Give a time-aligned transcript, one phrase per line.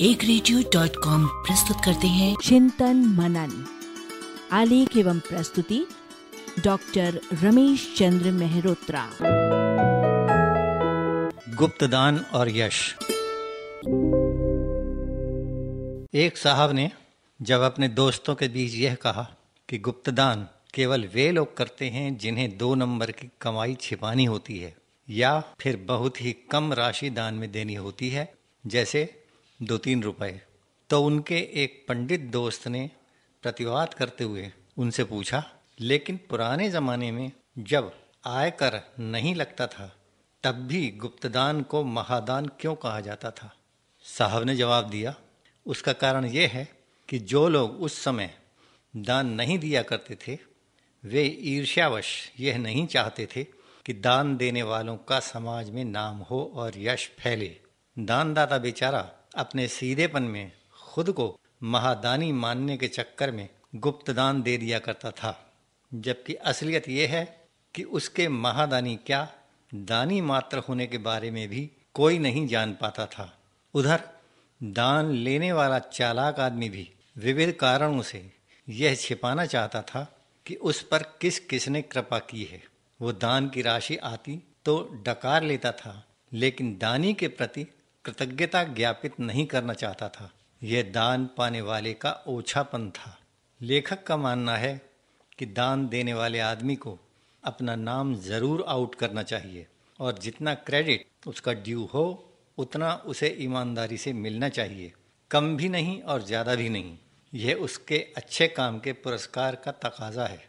[0.00, 3.66] एक radio dot com प्रस्तुत करते हैं। चिंतन मनन
[4.52, 5.86] आलेख एवं प्रस्तुति
[6.64, 9.10] डॉक्टर रमेश चंद्र मेहरोत्रा।
[11.54, 12.96] गुप्तदान और यश।
[16.14, 16.90] एक साहब ने
[17.42, 19.36] जब अपने दोस्तों के बीच यह कहा
[19.68, 24.76] कि गुप्तदान केवल वे लोग करते हैं जिन्हें दो नंबर की कमाई छिपानी होती है
[25.10, 28.34] या फिर बहुत ही कम राशि दान में देनी होती है
[28.66, 29.22] जैसे
[29.62, 30.40] दो तीन रुपए।
[30.90, 32.90] तो उनके एक पंडित दोस्त ने
[33.42, 37.92] प्रतिवाद करते हुए उनसे पूछा, लेकिन पुराने ज़माने में जब
[38.26, 39.96] आयकर नहीं लगता था,
[40.42, 43.54] तब भी गुप्तदान को महादान क्यों कहा जाता था?
[44.02, 45.14] साहब ने जवाब दिया,
[45.66, 46.68] उसका कारण यह है
[47.08, 48.34] कि जो लोग उस समय
[48.96, 50.38] दान नहीं दिया करते थे,
[51.04, 53.44] वे ईर्ष्यावश यह नहीं चाहते थे
[53.86, 57.56] कि दान देने वालों का समाज में नाम हो और यश फैले।
[57.98, 64.78] दानदाता बेचारा अपने सीधेपन में, खुद को महादानी मानने के चक्कर में गुप्तदान दे दिया
[64.78, 65.52] करता था।
[65.94, 67.24] जबकि असलियत यह है
[67.74, 69.32] कि उसके महादानी क्या
[69.74, 73.38] दानी मात्र होने के बारे में भी कोई नहीं जान पाता था।
[73.74, 74.02] उधर,
[74.62, 78.30] दान लेने वाला चालाक आदमी भी विविध कारणों से
[78.68, 82.62] यह छिपाना चाहता था कि उस पर किस किसने कृपा की है।
[83.00, 87.66] वो दान की राशि आती तो डकार लेता था, लेकिन दानी के प्रति
[88.06, 90.30] कृतज्ञता ज्ञापित नहीं करना चाहता था।
[90.62, 93.16] यह दान पाने वाले का ओछापन था।
[93.60, 94.80] लेखक का मानना है
[95.38, 96.98] कि दान देने वाले आदमी को
[97.42, 99.66] अपना नाम ज़रूर आउट करना चाहिए
[100.00, 104.92] और जितना क्रेडिट उसका ड्यू हो, उतना उसे ईमानदारी से मिलना चाहिए।
[105.30, 106.96] कम भी नहीं और ज़्यादा भी नहीं।
[107.32, 110.44] यह उसके अच्छे काम के पुरस्कार का तकाजा है।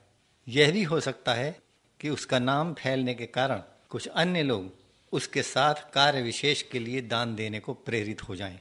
[0.47, 1.55] यह भी हो सकता है
[1.99, 4.73] कि उसका नाम फैलने के कारण कुछ अन्य लोग
[5.13, 8.59] उसके साथ कार्य विशेष के लिए दान देने को प्रेरित हो जाएँ।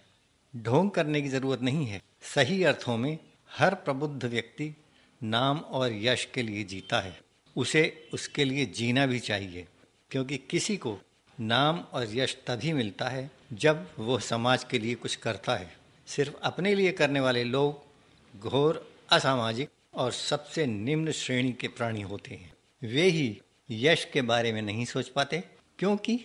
[0.55, 2.01] ढोंग करने की ज़रूरत नहीं है।
[2.35, 3.19] सही अर्थों में
[3.51, 4.75] हर प्रबुद्ध व्यक्ति
[5.21, 7.19] नाम और यश के लिए जीता है।
[7.57, 9.67] उसे उसके लिए जीना भी चाहिए,
[10.11, 10.99] क्योंकि किसी को
[11.39, 15.73] नाम और यश तभी मिलता है जब वह समाज के लिए कुछ करता है।
[16.09, 22.35] सिर्फ़ अपने लिए करने वाले लोग घोर, असामाजिक और सबसे निम्न श्रेणी के प्राणी होते
[22.35, 22.53] हैं।
[22.83, 23.41] वे ही
[23.71, 25.43] यश के बारे में नहीं सोच पाते,
[25.79, 26.19] क्योंकि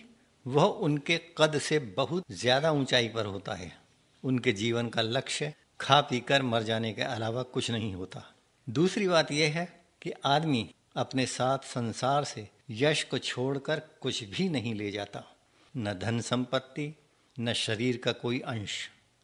[0.46, 3.72] वह उनके कद से बहुत ज़्यादा ऊंचाई पर होता है।
[4.24, 8.24] उनके जीवन का लक्ष्य खा पी कर मर जाने के अलावा कुछ नहीं होता।
[8.66, 9.64] दूसरी बात यह है
[10.02, 15.24] कि आदमी अपने साथ संसार से यश को छोड़कर कुछ भी नहीं ले जाता।
[15.74, 16.94] न धन संपत्ति,
[17.36, 18.76] न शरीर का कोई अंश।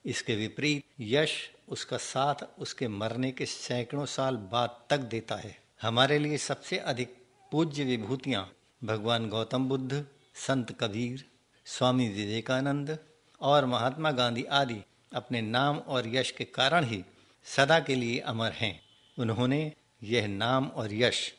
[0.05, 1.33] इसके विपरीत यश
[1.69, 7.17] उसका साथ उसके मरने के सैकड़ों साल बाद तक देता है। हमारे लिए सबसे अधिक
[7.53, 8.51] पूज्य विभूतियाँ
[8.85, 10.05] भगवान गौतम बुद्ध
[10.39, 11.25] संत कबीर,
[11.65, 12.99] स्वामी विवेकानंद
[13.41, 14.77] और महात्मा गांधी आदि
[15.15, 17.05] अपने नाम और यश के कारण ही
[17.45, 18.81] सदा के लिए अमर हैं।
[19.19, 19.73] उन्होंने
[20.03, 21.35] यह नाम और यश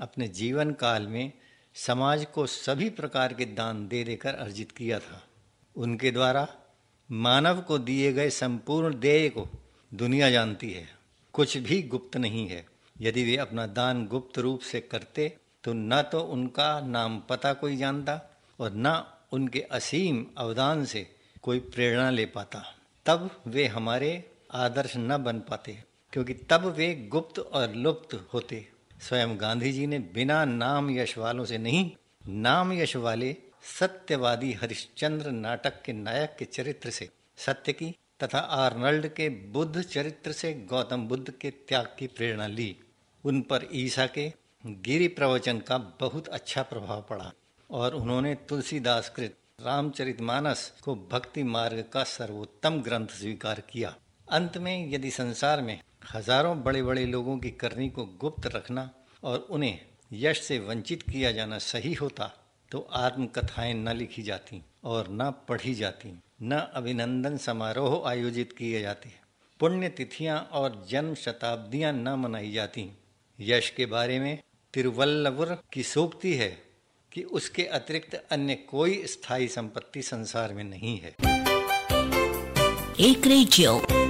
[0.00, 1.32] अपने जीवन काल में
[1.74, 5.22] समाज को सभी प्रकार के दान दे देकर अर्जित किया था।
[5.76, 6.48] उनके द्वारा
[7.10, 9.48] मानव को दिए गए संपूर्ण देय को
[9.94, 10.88] दुनिया जानती है।
[11.32, 12.66] कुछ भी गुप्त नहीं है।
[13.00, 17.76] यदि वे अपना दान गुप्त रूप से करते तो न तो उनका नाम पता कोई
[17.76, 18.20] जानता
[18.62, 19.02] और न
[19.32, 21.06] उनके असीम अवदान से
[21.42, 22.62] कोई प्रेरणा ले पाता।
[23.06, 24.10] तब वे हमारे
[24.54, 25.78] आदर्श न बन पाते,
[26.12, 28.66] क्योंकि तब वे गुप्त और लुप्त होते।
[29.00, 31.90] स्वयं गांधी जी ने बिना नाम यश वालों से नहीं,
[32.28, 33.34] नाम यश वाले
[33.78, 37.90] सत्यवादी हरिश्चंद्र नाटक के नायक के चरित्र से, सत्य की
[38.22, 42.76] तथा आर्नल्ड के बुद्ध चरित्र से गौतम बुद्ध के त्याग की प्रेरणा ली।
[43.24, 44.32] उन पर ईसा के
[44.82, 47.32] गिरी प्रवचन का बहुत अच्छा प्रभाव पड़ा।
[47.72, 53.94] और उन्होंने तुलसीदास कृत रामचरितमानस को भक्ति मार्ग का सर्वोत्तम ग्रंथ स्वीकार किया।
[54.28, 55.78] अंत में यदि संसार में
[56.12, 58.90] हज़ारों बड़े बड़े लोगों की करनी को गुप्त रखना
[59.22, 59.78] और उन्हें
[60.12, 62.30] यश से वंचित किया जाना सही होता
[62.70, 66.12] तो आत्मकथाएँ न लिखी जाती और न पढ़ी जाती,
[66.42, 69.10] न अभिनंदन समारोह आयोजित किए जाते।
[69.60, 72.88] पुण्य तिथियाँ और जन्म शताब्दियाँ न मनाई जाती।
[73.38, 74.38] यश के बारे में
[74.74, 76.50] तिरुवल्लवर की सोक्ति है।
[77.12, 81.16] कि उसके अतिरिक्त अन्य कोई स्थायी संपत्ति संसार में नहीं है।
[83.00, 84.01] एक रेडियो।